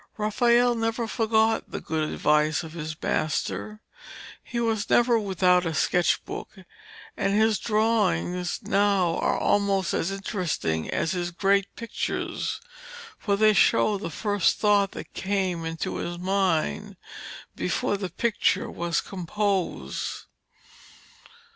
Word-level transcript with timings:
Raphael 0.17 0.73
never 0.73 1.07
forgot 1.07 1.69
the 1.69 1.79
good 1.79 2.09
advice 2.09 2.63
of 2.63 2.73
his 2.73 2.95
master. 3.03 3.81
He 4.43 4.59
was 4.59 4.89
never 4.89 5.19
without 5.19 5.63
a 5.63 5.75
sketch 5.75 6.25
book, 6.25 6.49
and 7.15 7.35
his 7.35 7.59
drawings 7.59 8.61
now 8.63 9.17
are 9.19 9.37
almost 9.37 9.93
as 9.93 10.09
interesting 10.09 10.89
as 10.89 11.11
his 11.11 11.29
great 11.29 11.75
pictures, 11.75 12.59
for 13.19 13.35
they 13.35 13.53
show 13.53 13.99
the 13.99 14.09
first 14.09 14.57
thought 14.57 14.93
that 14.93 15.13
came 15.13 15.65
into 15.65 15.97
his 15.97 16.17
mind, 16.17 16.97
before 17.55 17.95
the 17.95 18.09
picture 18.09 18.71
was 18.71 19.01
composed. 19.01 20.23